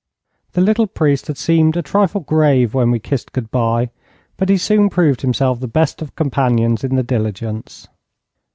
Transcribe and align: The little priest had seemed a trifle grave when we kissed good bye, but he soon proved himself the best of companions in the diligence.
The 0.53 0.61
little 0.61 0.87
priest 0.87 1.27
had 1.27 1.37
seemed 1.37 1.77
a 1.77 1.83
trifle 1.83 2.21
grave 2.21 2.73
when 2.73 2.89
we 2.89 2.97
kissed 2.97 3.33
good 3.33 3.51
bye, 3.51 3.91
but 4.35 4.49
he 4.49 4.57
soon 4.57 4.89
proved 4.89 5.21
himself 5.21 5.59
the 5.59 5.67
best 5.67 6.01
of 6.01 6.15
companions 6.15 6.83
in 6.83 6.95
the 6.95 7.03
diligence. 7.03 7.87